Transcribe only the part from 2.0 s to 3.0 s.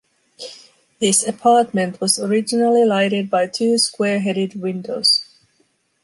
was originally